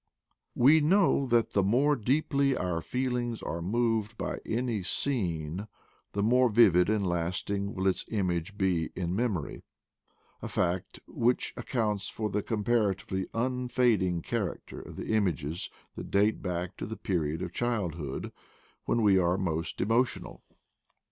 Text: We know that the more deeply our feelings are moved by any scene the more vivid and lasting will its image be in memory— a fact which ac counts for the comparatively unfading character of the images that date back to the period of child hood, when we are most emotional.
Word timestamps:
We 0.55 0.79
know 0.79 1.27
that 1.27 1.51
the 1.51 1.61
more 1.61 1.95
deeply 1.95 2.57
our 2.57 2.81
feelings 2.81 3.43
are 3.43 3.61
moved 3.61 4.17
by 4.17 4.39
any 4.47 4.81
scene 4.81 5.67
the 6.13 6.23
more 6.23 6.49
vivid 6.49 6.89
and 6.89 7.05
lasting 7.05 7.75
will 7.75 7.85
its 7.85 8.03
image 8.09 8.57
be 8.57 8.89
in 8.95 9.15
memory— 9.15 9.63
a 10.41 10.47
fact 10.47 10.99
which 11.05 11.53
ac 11.55 11.67
counts 11.67 12.09
for 12.09 12.31
the 12.31 12.41
comparatively 12.41 13.27
unfading 13.35 14.23
character 14.23 14.79
of 14.81 14.95
the 14.95 15.13
images 15.13 15.69
that 15.95 16.09
date 16.09 16.41
back 16.41 16.77
to 16.77 16.87
the 16.87 16.97
period 16.97 17.43
of 17.43 17.53
child 17.53 17.93
hood, 17.93 18.31
when 18.85 19.03
we 19.03 19.19
are 19.19 19.37
most 19.37 19.81
emotional. 19.81 20.41